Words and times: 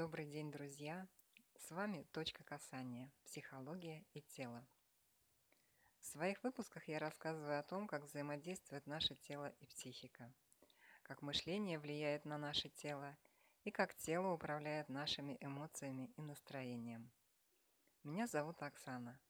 Добрый 0.00 0.24
день, 0.24 0.50
друзья! 0.50 1.06
С 1.58 1.70
вами 1.72 2.06
«Точка 2.12 2.42
касания. 2.42 3.12
Психология 3.26 4.02
и 4.14 4.22
тело». 4.22 4.66
В 6.00 6.06
своих 6.06 6.42
выпусках 6.42 6.88
я 6.88 6.98
рассказываю 6.98 7.60
о 7.60 7.62
том, 7.62 7.86
как 7.86 8.04
взаимодействует 8.04 8.86
наше 8.86 9.14
тело 9.14 9.52
и 9.60 9.66
психика, 9.66 10.32
как 11.02 11.20
мышление 11.20 11.78
влияет 11.78 12.24
на 12.24 12.38
наше 12.38 12.70
тело 12.70 13.14
и 13.64 13.70
как 13.70 13.94
тело 13.94 14.32
управляет 14.32 14.88
нашими 14.88 15.36
эмоциями 15.38 16.10
и 16.16 16.22
настроением. 16.22 17.12
Меня 18.02 18.26
зовут 18.26 18.62
Оксана. 18.62 19.20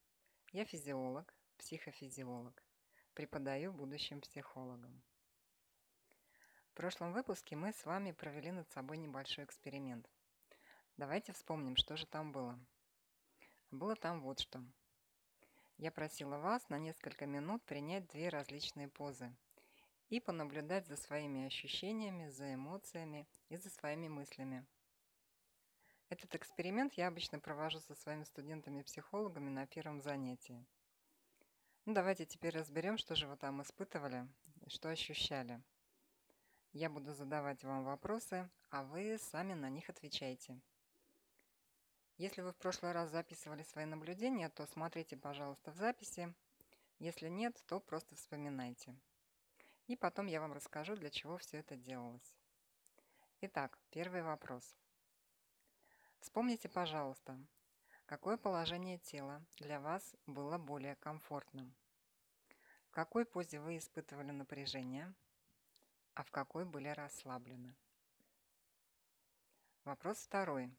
Я 0.53 0.65
физиолог, 0.65 1.35
психофизиолог, 1.59 2.63
преподаю 3.15 3.73
будущим 3.73 4.21
психологам. 4.21 5.03
В 6.69 6.75
прошлом 6.75 7.13
выпуске 7.13 7.57
мы 7.57 7.73
с 7.73 7.85
вами 7.85 8.13
провели 8.13 8.53
над 8.53 8.71
собой 8.71 8.99
небольшой 8.99 9.45
эксперимент– 9.47 10.09
Давайте 11.01 11.33
вспомним, 11.33 11.77
что 11.77 11.97
же 11.97 12.05
там 12.05 12.31
было. 12.31 12.59
Было 13.71 13.97
там 13.97 14.21
вот 14.21 14.39
что. 14.39 14.63
Я 15.79 15.91
просила 15.91 16.37
вас 16.37 16.69
на 16.69 16.79
несколько 16.79 17.25
минут 17.25 17.65
принять 17.65 18.07
две 18.09 18.29
различные 18.29 18.87
позы 18.87 19.35
и 20.11 20.21
понаблюдать 20.21 20.87
за 20.87 20.97
своими 20.97 21.47
ощущениями, 21.47 22.29
за 22.29 22.53
эмоциями 22.53 23.27
и 23.49 23.57
за 23.57 23.71
своими 23.71 24.09
мыслями. 24.09 24.67
Этот 26.11 26.35
эксперимент 26.35 26.93
я 26.93 27.09
обычно 27.09 27.41
провожу 27.41 27.81
со 27.81 27.95
своими 27.95 28.25
студентами-психологами 28.25 29.49
на 29.49 29.67
первом 29.67 30.03
занятии. 30.03 30.67
Ну, 31.87 31.95
давайте 31.95 32.27
теперь 32.27 32.55
разберем, 32.55 32.99
что 32.99 33.15
же 33.15 33.27
вы 33.27 33.39
там 33.39 33.63
испытывали, 33.63 34.29
что 34.67 34.91
ощущали. 34.91 35.63
Я 36.75 36.91
буду 36.91 37.15
задавать 37.15 37.65
вам 37.65 37.85
вопросы, 37.85 38.51
а 38.69 38.83
вы 38.85 39.17
сами 39.17 39.55
на 39.55 39.71
них 39.71 39.89
отвечайте. 39.89 40.61
Если 42.21 42.43
вы 42.43 42.53
в 42.53 42.57
прошлый 42.57 42.93
раз 42.93 43.09
записывали 43.09 43.63
свои 43.63 43.87
наблюдения, 43.87 44.51
то 44.51 44.67
смотрите, 44.67 45.17
пожалуйста, 45.17 45.71
в 45.71 45.77
записи. 45.77 46.35
Если 46.99 47.31
нет, 47.31 47.59
то 47.67 47.81
просто 47.81 48.15
вспоминайте. 48.15 48.95
И 49.87 49.97
потом 49.97 50.27
я 50.27 50.43
вам 50.43 50.53
расскажу, 50.53 50.97
для 50.97 51.09
чего 51.09 51.39
все 51.39 51.61
это 51.61 51.77
делалось. 51.77 52.37
Итак, 53.41 53.79
первый 53.89 54.23
вопрос. 54.23 54.77
Вспомните, 56.19 56.69
пожалуйста, 56.69 57.39
какое 58.05 58.37
положение 58.37 58.99
тела 58.99 59.43
для 59.57 59.81
вас 59.81 60.15
было 60.27 60.59
более 60.59 60.97
комфортным? 60.97 61.75
В 62.85 62.91
какой 62.91 63.25
позе 63.25 63.61
вы 63.61 63.79
испытывали 63.79 64.31
напряжение, 64.31 65.11
а 66.13 66.23
в 66.23 66.31
какой 66.31 66.67
были 66.67 66.89
расслаблены? 66.89 67.75
Вопрос 69.85 70.19
второй 70.19 70.71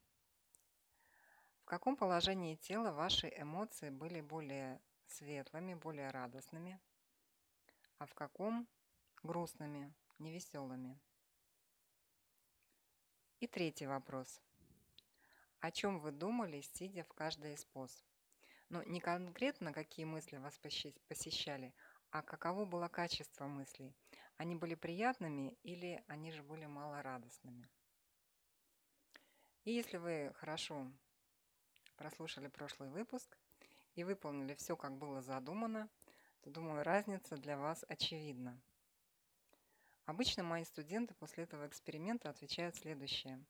каком 1.65 1.95
положении 1.95 2.55
тела 2.55 2.91
ваши 2.91 3.31
эмоции 3.35 3.89
были 3.89 4.21
более 4.21 4.81
светлыми, 5.05 5.73
более 5.73 6.09
радостными, 6.11 6.79
а 7.97 8.05
в 8.05 8.13
каком 8.13 8.67
грустными, 9.23 9.93
невеселыми? 10.19 10.99
И 13.39 13.47
третий 13.47 13.87
вопрос. 13.87 14.41
О 15.59 15.71
чем 15.71 15.99
вы 15.99 16.11
думали, 16.11 16.61
сидя 16.61 17.03
в 17.03 17.13
каждой 17.13 17.53
из 17.53 17.65
поз? 17.65 18.03
Ну, 18.69 18.81
не 18.83 18.99
конкретно, 18.99 19.73
какие 19.73 20.05
мысли 20.05 20.37
вас 20.37 20.57
посещали, 21.07 21.73
а 22.09 22.21
каково 22.21 22.65
было 22.65 22.87
качество 22.87 23.45
мыслей? 23.45 23.95
Они 24.37 24.55
были 24.55 24.75
приятными 24.75 25.57
или 25.63 26.03
они 26.07 26.31
же 26.31 26.41
были 26.41 26.65
малорадостными? 26.65 27.69
И 29.65 29.71
если 29.71 29.97
вы 29.97 30.31
хорошо 30.35 30.91
прослушали 32.01 32.47
прошлый 32.47 32.89
выпуск 32.89 33.37
и 33.93 34.03
выполнили 34.03 34.55
все, 34.55 34.75
как 34.75 34.97
было 34.97 35.21
задумано, 35.21 35.87
то, 36.41 36.49
думаю, 36.49 36.83
разница 36.83 37.37
для 37.37 37.55
вас 37.57 37.85
очевидна. 37.87 38.59
Обычно 40.05 40.41
мои 40.43 40.63
студенты 40.63 41.13
после 41.13 41.43
этого 41.43 41.67
эксперимента 41.67 42.31
отвечают 42.31 42.75
следующее. 42.75 43.45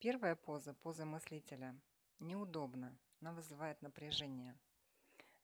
Первая 0.00 0.34
поза, 0.34 0.74
поза 0.74 1.04
мыслителя, 1.04 1.76
неудобна, 2.18 2.98
она 3.20 3.32
вызывает 3.32 3.80
напряжение. 3.82 4.58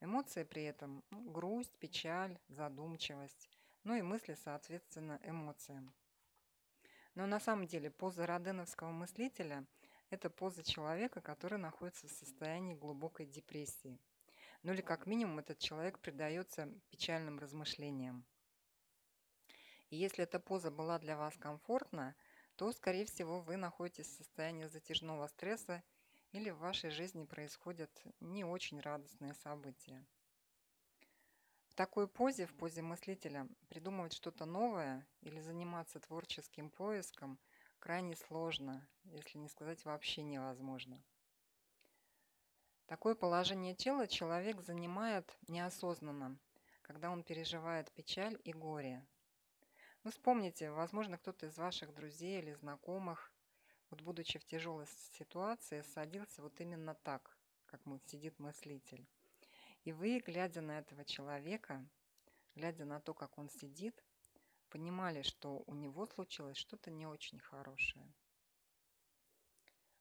Эмоции 0.01 0.43
при 0.43 0.65
этом 0.65 1.05
ну, 1.11 1.31
грусть, 1.31 1.79
печаль, 1.79 2.41
задумчивость, 2.49 3.49
ну 3.85 3.95
и 3.95 4.03
мысли, 4.03 4.35
соответственно, 4.35 5.21
эмоциям. 5.23 5.95
Но 7.15 7.27
на 7.27 7.39
самом 7.39 7.69
деле 7.69 7.89
поза 7.89 8.27
роденовского 8.27 8.91
мыслителя 8.91 9.65
это 10.11 10.31
поза 10.31 10.63
человека, 10.63 11.21
который 11.21 11.59
находится 11.59 12.07
в 12.07 12.13
состоянии 12.13 12.75
глубокой 12.75 13.27
депрессии. 13.27 14.01
Ну 14.63 14.73
или 14.73 14.81
как 14.81 15.07
минимум 15.07 15.41
этот 15.41 15.59
человек 15.59 15.99
предается 15.99 16.73
печальным 16.91 17.39
размышлениям. 17.39 18.25
И 19.91 19.97
если 19.97 20.25
эта 20.25 20.41
поза 20.41 20.71
была 20.71 20.99
для 20.99 21.17
вас 21.17 21.37
комфортна, 21.37 22.15
то, 22.57 22.73
скорее 22.73 23.05
всего, 23.05 23.41
вы 23.41 23.57
находитесь 23.57 24.07
в 24.07 24.17
состоянии 24.17 24.67
затяжного 24.67 25.27
стресса 25.29 25.83
или 26.33 26.51
в 26.51 26.59
вашей 26.59 26.91
жизни 26.91 27.25
происходят 27.25 27.91
не 28.21 28.45
очень 28.45 28.81
радостные 28.81 29.35
события. 29.35 30.05
В 31.69 31.75
такой 31.75 32.09
позе, 32.09 32.47
в 32.47 32.55
позе 32.57 32.83
мыслителя, 32.83 33.47
придумывать 33.69 34.15
что-то 34.15 34.47
новое 34.47 35.07
или 35.21 35.41
заниматься 35.41 36.01
творческим 36.01 36.71
поиском– 36.71 37.39
крайне 37.79 38.17
сложно, 38.17 38.87
если 39.05 39.39
не 39.39 39.49
сказать 39.49 39.85
вообще 39.85 40.23
невозможно. 40.23 41.03
Такое 42.87 43.15
положение 43.15 43.75
тела 43.75 44.07
человек 44.07 44.61
занимает 44.61 45.37
неосознанно, 45.49 46.39
когда 46.83 47.11
он 47.11 47.25
переживает 47.25 47.91
печаль 47.93 48.41
и 48.45 48.53
горе. 48.53 49.05
Ну, 50.05 50.13
вспомните, 50.13 50.71
возможно, 50.71 51.19
кто-то 51.19 51.47
из 51.47 51.59
ваших 51.59 51.93
друзей 51.93 52.39
или 52.39 52.53
знакомых, 52.55 53.33
вот 53.91 54.03
будучи 54.03 54.39
в 54.39 54.45
тяжелой 54.45 54.87
ситуации, 54.87 55.83
садился 55.83 56.43
вот 56.43 56.61
именно 56.61 56.95
так, 56.95 57.37
как 57.67 57.81
сидит 58.07 58.39
мыслитель. 58.39 59.05
И 59.83 59.93
вы, 59.93 60.21
глядя 60.21 60.61
на 60.61 60.79
этого 60.79 61.05
человека, 61.05 61.85
глядя 62.55 62.85
на 62.85 63.01
то, 63.01 63.15
как 63.15 63.37
он 63.37 63.49
сидит, 63.49 64.05
понимали, 64.69 65.23
что 65.23 65.63
у 65.67 65.75
него 65.75 66.07
случилось 66.07 66.57
что-то 66.57 66.91
не 66.91 67.07
очень 67.07 67.39
хорошее. 67.39 68.13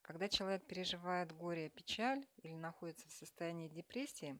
Когда 0.01 0.29
человек 0.29 0.65
переживает 0.67 1.31
горе, 1.31 1.69
печаль 1.69 2.27
или 2.43 2.53
находится 2.53 3.07
в 3.07 3.13
состоянии 3.13 3.67
депрессии, 3.67 4.39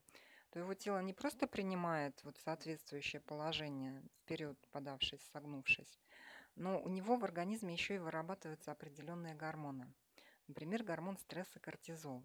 то 0.52 0.60
его 0.60 0.74
тело 0.74 1.00
не 1.00 1.12
просто 1.14 1.48
принимает 1.48 2.24
вот 2.24 2.38
соответствующее 2.38 3.20
положение, 3.20 4.04
вперед 4.22 4.58
подавшись, 4.72 5.28
согнувшись, 5.32 6.00
но 6.56 6.80
у 6.82 6.88
него 6.88 7.18
в 7.18 7.26
организме 7.26 7.74
еще 7.74 7.96
и 7.96 8.00
вырабатываются 8.00 8.72
определенные 8.72 9.36
гормоны. 9.36 9.92
Например, 10.48 10.84
гормон 10.84 11.18
стресса 11.18 11.60
кортизол. 11.60 12.24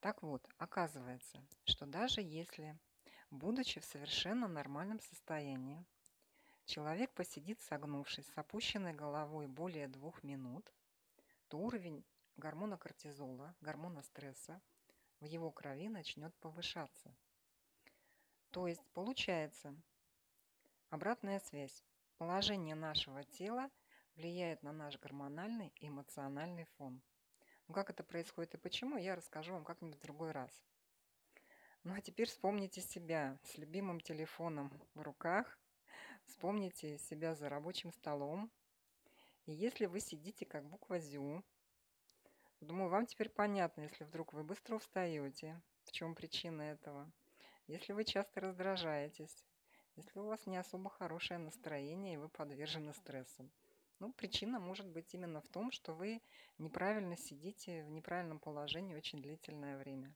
Так 0.00 0.22
вот, 0.22 0.46
оказывается, 0.58 1.42
что 1.64 1.86
даже 1.86 2.20
если, 2.20 2.78
будучи 3.30 3.80
в 3.80 3.84
совершенно 3.84 4.48
нормальном 4.48 5.00
состоянии, 5.00 5.84
человек 6.64 7.12
посидит 7.12 7.60
согнувшись 7.60 8.26
с 8.26 8.38
опущенной 8.38 8.92
головой 8.92 9.46
более 9.46 9.88
двух 9.88 10.22
минут, 10.22 10.72
то 11.48 11.58
уровень 11.58 12.04
гормона 12.36 12.76
кортизола, 12.76 13.54
гормона 13.60 14.02
стресса 14.02 14.60
в 15.20 15.24
его 15.24 15.50
крови 15.50 15.88
начнет 15.88 16.34
повышаться. 16.36 17.14
То 18.50 18.66
есть 18.66 18.84
получается 18.92 19.74
обратная 20.90 21.40
связь. 21.40 21.82
Положение 22.18 22.74
нашего 22.74 23.24
тела 23.24 23.70
влияет 24.14 24.62
на 24.62 24.72
наш 24.72 24.98
гормональный 24.98 25.72
и 25.76 25.88
эмоциональный 25.88 26.66
фон. 26.76 27.02
Ну 27.66 27.74
как 27.74 27.90
это 27.90 28.04
происходит 28.04 28.54
и 28.54 28.58
почему, 28.58 28.96
я 28.96 29.16
расскажу 29.16 29.54
вам 29.54 29.64
как-нибудь 29.64 29.98
в 29.98 30.02
другой 30.02 30.32
раз. 30.32 30.50
Ну 31.84 31.94
а 31.94 32.00
теперь 32.00 32.28
вспомните 32.28 32.80
себя 32.80 33.38
с 33.42 33.56
любимым 33.56 34.00
телефоном 34.00 34.70
в 34.94 35.02
руках 35.02 35.58
Вспомните 36.26 36.98
себя 36.98 37.34
за 37.34 37.48
рабочим 37.48 37.92
столом. 37.92 38.50
И 39.46 39.52
если 39.52 39.86
вы 39.86 40.00
сидите 40.00 40.44
как 40.44 40.64
буква 40.64 40.98
ЗЮ, 40.98 41.42
думаю, 42.60 42.88
вам 42.90 43.06
теперь 43.06 43.28
понятно, 43.28 43.82
если 43.82 44.04
вдруг 44.04 44.32
вы 44.32 44.44
быстро 44.44 44.76
устаете, 44.76 45.60
в 45.84 45.92
чем 45.92 46.14
причина 46.14 46.62
этого. 46.62 47.10
Если 47.66 47.92
вы 47.92 48.04
часто 48.04 48.40
раздражаетесь, 48.40 49.44
если 49.96 50.18
у 50.18 50.26
вас 50.26 50.46
не 50.46 50.56
особо 50.56 50.90
хорошее 50.90 51.38
настроение 51.38 52.14
и 52.14 52.16
вы 52.16 52.28
подвержены 52.28 52.94
стрессу. 52.94 53.48
Ну, 53.98 54.12
причина 54.12 54.58
может 54.58 54.88
быть 54.88 55.14
именно 55.14 55.40
в 55.40 55.48
том, 55.48 55.70
что 55.70 55.94
вы 55.94 56.20
неправильно 56.58 57.16
сидите 57.16 57.84
в 57.84 57.90
неправильном 57.90 58.40
положении 58.40 58.96
очень 58.96 59.22
длительное 59.22 59.78
время. 59.78 60.12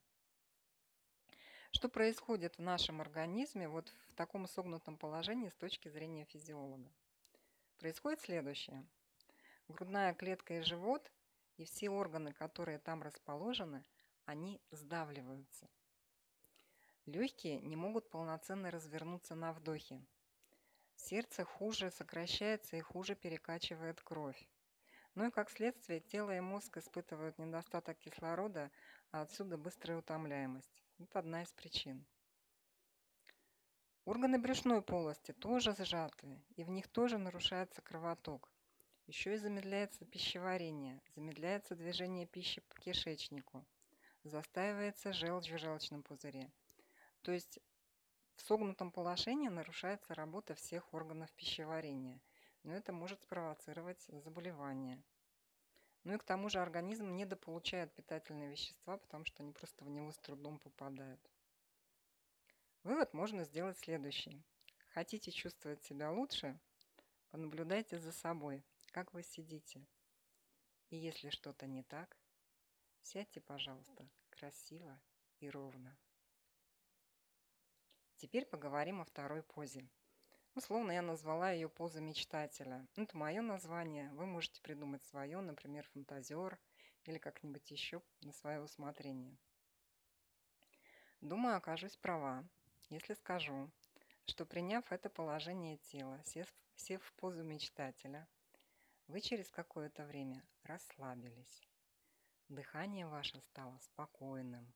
Что 1.76 1.90
происходит 1.90 2.56
в 2.56 2.62
нашем 2.62 3.02
организме 3.02 3.68
вот 3.68 3.92
в 4.08 4.14
таком 4.14 4.46
согнутом 4.46 4.96
положении 4.96 5.50
с 5.50 5.54
точки 5.56 5.90
зрения 5.90 6.24
физиолога? 6.24 6.90
Происходит 7.78 8.22
следующее. 8.22 8.86
Грудная 9.68 10.14
клетка 10.14 10.54
и 10.54 10.62
живот 10.62 11.12
и 11.58 11.66
все 11.66 11.90
органы, 11.90 12.32
которые 12.32 12.78
там 12.78 13.02
расположены, 13.02 13.84
они 14.24 14.58
сдавливаются. 14.70 15.68
Легкие 17.04 17.60
не 17.60 17.76
могут 17.76 18.08
полноценно 18.08 18.70
развернуться 18.70 19.34
на 19.34 19.52
вдохе. 19.52 20.00
Сердце 20.94 21.44
хуже 21.44 21.90
сокращается 21.90 22.78
и 22.78 22.80
хуже 22.80 23.14
перекачивает 23.14 24.00
кровь. 24.00 24.48
Ну 25.14 25.26
и 25.28 25.30
как 25.30 25.50
следствие, 25.50 26.00
тело 26.00 26.34
и 26.34 26.40
мозг 26.40 26.78
испытывают 26.78 27.38
недостаток 27.38 27.98
кислорода, 27.98 28.70
а 29.10 29.20
отсюда 29.20 29.58
быстрая 29.58 29.98
утомляемость. 29.98 30.85
Это 30.98 31.18
одна 31.18 31.42
из 31.42 31.52
причин. 31.52 32.06
Органы 34.06 34.38
брюшной 34.38 34.80
полости 34.80 35.32
тоже 35.32 35.74
сжаты, 35.74 36.42
и 36.56 36.64
в 36.64 36.70
них 36.70 36.88
тоже 36.88 37.18
нарушается 37.18 37.82
кровоток. 37.82 38.50
Еще 39.06 39.34
и 39.34 39.36
замедляется 39.36 40.06
пищеварение, 40.06 41.02
замедляется 41.14 41.76
движение 41.76 42.26
пищи 42.26 42.62
по 42.62 42.76
кишечнику, 42.80 43.66
застаивается 44.24 45.12
желчь 45.12 45.50
в 45.50 45.58
желчном 45.58 46.02
пузыре. 46.02 46.50
То 47.22 47.32
есть 47.32 47.58
в 48.36 48.42
согнутом 48.42 48.90
положении 48.90 49.48
нарушается 49.48 50.14
работа 50.14 50.54
всех 50.54 50.94
органов 50.94 51.30
пищеварения, 51.32 52.20
но 52.62 52.72
это 52.72 52.92
может 52.92 53.20
спровоцировать 53.22 54.02
заболевание. 54.08 55.02
Ну 56.06 56.14
и 56.14 56.18
к 56.18 56.22
тому 56.22 56.48
же 56.48 56.60
организм 56.60 57.16
недополучает 57.16 57.92
питательные 57.92 58.48
вещества, 58.48 58.96
потому 58.96 59.24
что 59.24 59.42
они 59.42 59.50
просто 59.50 59.84
в 59.84 59.88
него 59.88 60.12
с 60.12 60.18
трудом 60.18 60.60
попадают. 60.60 61.20
Вывод 62.84 63.12
можно 63.12 63.42
сделать 63.42 63.76
следующий. 63.76 64.40
Хотите 64.94 65.32
чувствовать 65.32 65.82
себя 65.82 66.12
лучше? 66.12 66.60
Понаблюдайте 67.30 67.98
за 67.98 68.12
собой, 68.12 68.62
как 68.92 69.12
вы 69.14 69.24
сидите. 69.24 69.84
И 70.90 70.96
если 70.96 71.28
что-то 71.30 71.66
не 71.66 71.82
так, 71.82 72.16
сядьте, 73.02 73.40
пожалуйста, 73.40 74.08
красиво 74.30 75.00
и 75.40 75.50
ровно. 75.50 75.98
Теперь 78.14 78.46
поговорим 78.46 79.00
о 79.00 79.04
второй 79.04 79.42
позе. 79.42 79.88
Условно 80.56 80.90
я 80.90 81.02
назвала 81.02 81.50
ее 81.50 81.68
поза 81.68 82.00
мечтателя. 82.00 82.88
Это 82.96 83.14
мое 83.14 83.42
название. 83.42 84.10
Вы 84.14 84.24
можете 84.24 84.62
придумать 84.62 85.04
свое, 85.04 85.38
например, 85.42 85.86
фантазер 85.92 86.58
или 87.04 87.18
как-нибудь 87.18 87.70
еще 87.70 88.00
на 88.22 88.32
свое 88.32 88.62
усмотрение. 88.62 89.36
Думаю, 91.20 91.58
окажусь 91.58 91.98
права, 91.98 92.42
если 92.88 93.12
скажу, 93.12 93.70
что 94.24 94.46
приняв 94.46 94.90
это 94.90 95.10
положение 95.10 95.76
тела, 95.76 96.22
сев, 96.24 96.50
сев 96.74 97.04
в 97.04 97.12
позу 97.16 97.42
мечтателя, 97.42 98.26
вы 99.08 99.20
через 99.20 99.50
какое-то 99.50 100.06
время 100.06 100.42
расслабились. 100.62 101.68
Дыхание 102.48 103.06
ваше 103.06 103.42
стало 103.42 103.76
спокойным, 103.80 104.72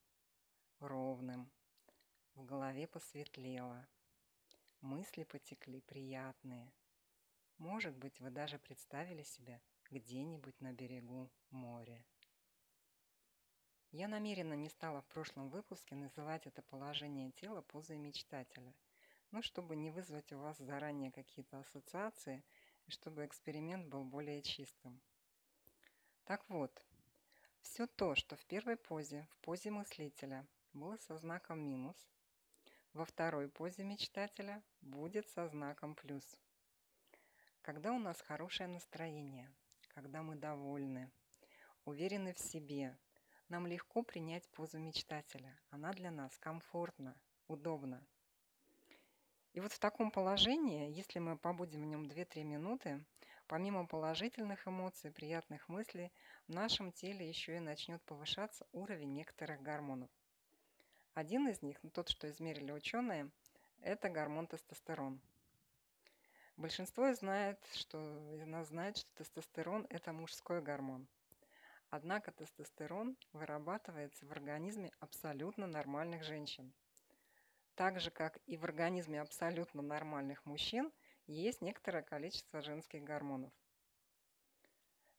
ровным, 0.78 1.50
в 2.34 2.44
голове 2.44 2.86
посветлело, 2.86 3.88
мысли 4.80 5.24
потекли 5.24 5.80
приятные. 5.82 6.72
Может 7.58 7.96
быть, 7.96 8.18
вы 8.20 8.30
даже 8.30 8.58
представили 8.58 9.22
себя 9.22 9.60
где-нибудь 9.90 10.60
на 10.60 10.72
берегу 10.72 11.30
моря. 11.50 12.04
Я 13.92 14.08
намеренно 14.08 14.54
не 14.54 14.68
стала 14.68 15.02
в 15.02 15.06
прошлом 15.08 15.50
выпуске 15.50 15.96
называть 15.96 16.46
это 16.46 16.62
положение 16.62 17.32
тела 17.32 17.60
позой 17.60 17.98
мечтателя, 17.98 18.74
но 19.32 19.42
чтобы 19.42 19.74
не 19.74 19.90
вызвать 19.90 20.32
у 20.32 20.38
вас 20.38 20.58
заранее 20.58 21.10
какие-то 21.10 21.58
ассоциации 21.58 22.44
и 22.86 22.90
чтобы 22.90 23.26
эксперимент 23.26 23.88
был 23.88 24.04
более 24.04 24.42
чистым. 24.42 25.00
Так 26.24 26.48
вот, 26.48 26.84
все 27.62 27.86
то, 27.86 28.14
что 28.14 28.36
в 28.36 28.44
первой 28.46 28.76
позе, 28.76 29.26
в 29.32 29.38
позе 29.40 29.70
мыслителя, 29.70 30.46
было 30.72 30.96
со 30.96 31.16
знаком 31.16 31.58
минус, 31.58 31.96
во 32.92 33.04
второй 33.04 33.48
позе 33.48 33.84
мечтателя 33.84 34.62
будет 34.81 35.28
со 35.28 35.48
знаком 35.48 35.94
плюс. 35.94 36.25
Когда 37.62 37.92
у 37.92 37.98
нас 37.98 38.20
хорошее 38.20 38.69
настроение, 38.69 39.52
когда 39.88 40.22
мы 40.22 40.37
довольны, 40.37 41.10
уверены 41.84 42.32
в 42.32 42.38
себе– 42.38 42.96
нам 43.50 43.66
легко 43.66 44.04
принять 44.04 44.48
позу 44.50 44.78
мечтателя. 44.78 45.58
Она 45.70 45.92
для 45.92 46.12
нас 46.12 46.38
комфортна, 46.38 47.20
удобна. 47.48 48.06
И 49.54 49.60
вот 49.60 49.72
в 49.72 49.81
таком 49.81 50.12
положении, 50.12 50.92
если 50.92 51.19
мы 51.19 51.37
побудем 51.37 51.82
в 51.82 51.87
нем 51.87 52.04
2-3 52.04 52.44
минуты, 52.44 53.04
помимо 53.48 53.88
положительных 53.88 54.69
эмоций, 54.69 55.10
приятных 55.10 55.69
мыслей, 55.69 56.12
в 56.46 56.54
нашем 56.54 56.92
теле 56.92 57.28
еще 57.28 57.56
и 57.56 57.60
начнет 57.60 58.00
повышаться 58.04 58.69
уровень 58.70 59.14
некоторых 59.14 59.60
гормонов. 59.60 60.10
Один 61.14 61.48
из 61.48 61.62
них, 61.62 61.78
ну, 61.82 61.90
тот, 61.90 62.08
что 62.08 62.28
измерили 62.30 62.72
ученые, 62.72 63.30
это 63.80 64.08
гормон 64.08 64.46
тестостерон. 64.46 65.20
Большинство 66.56 67.12
знает, 67.14 67.58
что, 67.74 67.98
из 68.34 68.46
нас 68.46 68.68
знает, 68.68 68.98
что 68.98 69.12
тестостерон– 69.14 69.86
это 69.90 70.12
мужской 70.12 70.60
гормон– 70.60 71.06
Однако 71.90 72.30
тестостерон 72.30 73.16
вырабатывается 73.32 74.24
в 74.24 74.30
организме 74.30 74.92
абсолютно 75.00 75.66
нормальных 75.66 76.22
женщин. 76.22 76.72
Так 77.74 77.98
же, 77.98 78.12
как 78.12 78.38
и 78.46 78.56
в 78.56 78.64
организме 78.64 79.20
абсолютно 79.20 79.82
нормальных 79.82 80.46
мужчин, 80.46 80.92
есть 81.26 81.62
некоторое 81.62 82.02
количество 82.02 82.62
женских 82.62 83.02
гормонов. 83.02 83.52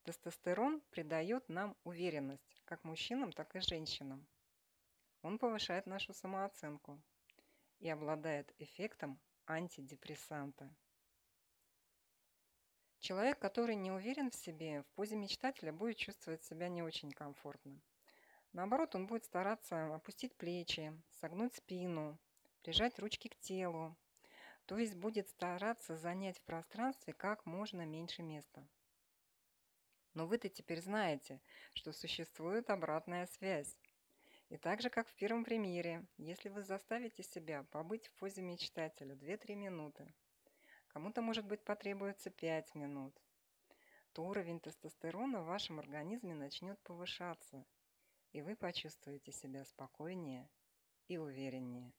Тестостерон 0.03 0.81
придает 0.91 1.49
нам 1.49 1.75
уверенность, 1.83 2.61
как 2.63 2.85
мужчинам, 2.85 3.33
так 3.33 3.53
и 3.57 3.59
женщинам. 3.59 4.25
Он 5.21 5.38
повышает 5.38 5.85
нашу 5.85 6.13
самооценку 6.13 7.01
и 7.79 7.89
обладает 7.89 8.53
эффектом 8.59 9.19
антидепрессанта. 9.45 10.73
Человек, 13.00 13.39
который 13.39 13.75
не 13.75 13.91
уверен 13.91 14.29
в 14.29 14.35
себе, 14.35 14.83
в 14.83 14.88
позе 14.95 15.15
мечтателя 15.15 15.73
будет 15.73 15.97
чувствовать 15.97 16.44
себя 16.44 16.69
не 16.69 16.83
очень 16.83 17.12
комфортно. 17.12 17.81
Наоборот, 18.53 18.95
он 18.95 19.07
будет 19.07 19.25
стараться 19.25 19.95
опустить 19.95 20.35
плечи, 20.35 20.94
согнуть 21.19 21.56
спину, 21.56 22.19
прижать 22.62 23.00
ручки 23.00 23.27
к 23.27 23.39
телу, 23.39 23.97
то 24.65 24.77
есть 24.77 24.95
будет 24.95 25.29
стараться 25.29 25.95
занять 25.95 26.38
в 26.38 26.44
пространстве 26.44 27.13
как 27.13 27.45
можно 27.45 27.85
меньше 27.85 28.23
места. 28.23 28.68
Но 30.13 30.27
вы-то 30.27 30.50
теперь 30.50 30.81
знаете, 30.81 31.41
что 31.73 31.94
существует 31.94 32.69
обратная 32.69 33.25
связь. 33.28 33.78
И 34.51 34.57
так 34.57 34.81
же, 34.81 34.89
как 34.89 35.07
в 35.07 35.13
первом 35.15 35.45
примере, 35.45 36.05
если 36.17 36.49
вы 36.49 36.61
заставите 36.61 37.23
себя 37.23 37.63
побыть 37.71 38.07
в 38.07 38.11
позе 38.15 38.41
мечтателя 38.41 39.15
2-3 39.15 39.55
минуты, 39.55 40.13
кому-то, 40.89 41.21
может 41.21 41.45
быть, 41.45 41.63
потребуется 41.63 42.29
5 42.29 42.75
минут, 42.75 43.17
то 44.11 44.25
уровень 44.25 44.59
тестостерона 44.59 45.41
в 45.41 45.45
вашем 45.45 45.79
организме 45.79 46.33
начнет 46.33 46.77
повышаться, 46.81 47.65
и 48.33 48.41
вы 48.41 48.57
почувствуете 48.57 49.31
себя 49.31 49.63
спокойнее 49.63 50.49
и 51.07 51.15
увереннее. 51.15 51.93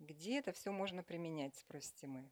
Где 0.00 0.40
это 0.40 0.50
все 0.50 0.72
можно 0.72 1.04
применять, 1.04 1.54
спросите, 1.54 2.08
мы, 2.08 2.28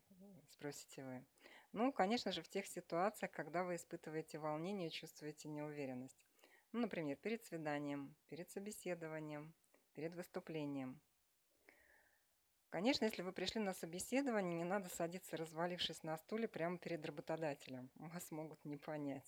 спросите 0.51 1.05
вы. 1.05 1.25
Ну, 1.71 1.93
конечно 1.93 2.33
же, 2.33 2.43
в 2.43 2.49
тех 2.49 2.67
ситуациях, 2.67 3.31
когда 3.31 3.63
вы 3.63 3.77
испытываете 3.77 4.41
волнение 4.41 4.89
и 4.89 4.93
чувствуете 4.93 5.47
неуверенность. 5.47 6.26
Ну, 6.77 6.83
например, 6.83 7.17
перед 7.17 7.43
свиданием, 7.43 8.15
перед 8.29 8.51
собеседованием, 8.51 9.55
перед 9.95 10.15
выступлением– 10.15 11.01
Конечно, 12.69 13.07
если 13.07 13.23
вы 13.23 13.33
пришли 13.33 13.63
на 13.63 13.73
собеседование, 13.73 14.59
не 14.59 14.65
надо 14.65 14.91
садиться, 14.91 15.39
развалившись 15.39 16.03
на 16.03 16.19
стуле 16.19 16.47
прямо 16.49 16.77
перед 16.77 17.07
работодателем. 17.07 17.89
Вас 17.95 18.31
могут 18.31 18.63
не 18.67 18.77
понять. 18.77 19.25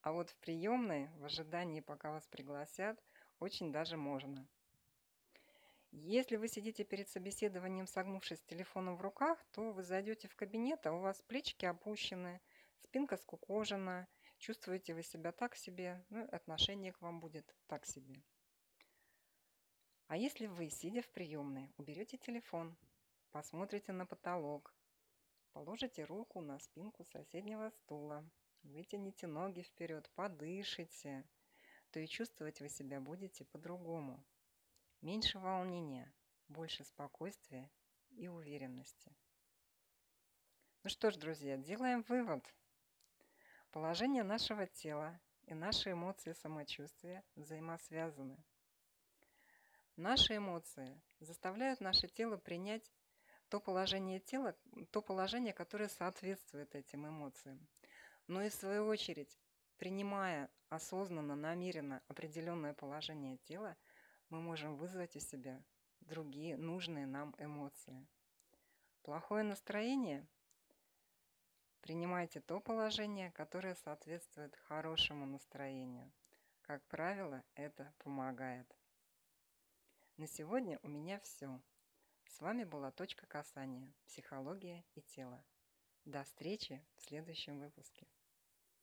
А 0.00 0.10
вот 0.10 0.30
в 0.30 0.36
приемной, 0.38 1.08
в 1.20 1.26
ожидании, 1.26 1.78
пока 1.78 2.10
вас 2.10 2.26
пригласят, 2.26 3.00
очень 3.38 3.70
даже 3.70 3.96
можно. 3.96 4.44
Если 5.92 6.34
вы 6.34 6.48
сидите 6.48 6.82
перед 6.82 7.08
собеседованием, 7.08 7.86
согнувшись 7.86 8.40
с 8.40 8.44
телефоном 8.44 8.96
в 8.96 9.02
руках, 9.02 9.38
то 9.52 9.70
вы 9.70 9.84
зайдете 9.84 10.26
в 10.26 10.34
кабинет, 10.34 10.84
а 10.84 10.92
у 10.92 10.98
вас 10.98 11.22
плечики 11.28 11.64
опущены, 11.64 12.40
спинка 12.82 13.16
скукожена, 13.18 14.08
чувствуете 14.38 14.94
вы 14.94 15.02
себя 15.02 15.32
так 15.32 15.56
себе, 15.56 16.04
ну, 16.10 16.24
отношение 16.32 16.92
к 16.92 17.00
вам 17.00 17.20
будет 17.20 17.54
так 17.66 17.86
себе. 17.86 18.22
А 20.08 20.16
если 20.16 20.46
вы, 20.46 20.70
сидя 20.70 21.02
в 21.02 21.08
приемной, 21.08 21.72
уберете 21.76 22.16
телефон, 22.16 22.76
посмотрите 23.32 23.92
на 23.92 24.06
потолок, 24.06 24.74
положите 25.52 26.04
руку 26.04 26.40
на 26.40 26.58
спинку 26.60 27.04
соседнего 27.04 27.70
стула, 27.70 28.24
вытяните 28.62 29.26
ноги 29.26 29.62
вперед, 29.62 30.08
подышите, 30.14 31.28
то 31.90 32.00
и 32.00 32.06
чувствовать 32.06 32.60
вы 32.60 32.68
себя 32.68 33.00
будете 33.00 33.44
по-другому. 33.44 34.24
Меньше 35.00 35.38
волнения, 35.38 36.12
больше 36.48 36.84
спокойствия 36.84 37.70
и 38.10 38.28
уверенности. 38.28 39.14
Ну 40.82 40.90
что 40.90 41.10
ж, 41.10 41.16
друзья, 41.16 41.56
делаем 41.56 42.02
вывод. 42.02 42.44
Положение 43.76 44.22
нашего 44.22 44.66
тела 44.66 45.20
и 45.44 45.52
наши 45.52 45.92
эмоции 45.92 46.30
и 46.30 46.34
самочувствия 46.40 47.22
взаимосвязаны. 47.34 48.42
Наши 49.96 50.38
эмоции 50.38 50.98
заставляют 51.20 51.82
наше 51.82 52.08
тело 52.08 52.38
принять 52.38 52.90
то 53.50 53.60
положение 53.60 54.18
тела, 54.18 54.56
то 54.92 55.02
положение, 55.02 55.52
которое 55.52 55.90
соответствует 55.90 56.74
этим 56.74 57.06
эмоциям. 57.06 57.68
Но 58.28 58.40
и 58.40 58.48
в 58.48 58.54
свою 58.54 58.86
очередь, 58.86 59.38
принимая 59.76 60.48
осознанно, 60.70 61.36
намеренно 61.36 62.02
определенное 62.08 62.72
положение 62.72 63.36
тела, 63.36 63.76
мы 64.30 64.40
можем 64.40 64.76
вызвать 64.76 65.16
у 65.16 65.20
себя 65.20 65.62
другие 66.00 66.56
нужные 66.56 67.04
нам 67.04 67.34
эмоции. 67.36 68.06
Плохое 69.02 69.44
настроение– 69.44 70.26
принимайте 71.86 72.40
то 72.40 72.58
положение, 72.58 73.30
которое 73.30 73.76
соответствует 73.76 74.56
хорошему 74.56 75.24
настроению. 75.24 76.12
Как 76.62 76.84
правило, 76.88 77.44
это 77.54 77.94
помогает. 77.98 78.66
На 80.16 80.26
сегодня 80.26 80.80
у 80.82 80.88
меня 80.88 81.20
все. 81.20 81.62
С 82.24 82.40
вами 82.40 82.64
была 82.64 82.90
«Точка 82.90 83.24
касания. 83.26 83.94
Психология 84.04 84.84
и 84.94 85.00
тело». 85.00 85.44
До 86.04 86.24
встречи 86.24 86.84
в 86.96 87.02
следующем 87.02 87.60
выпуске. 87.60 88.08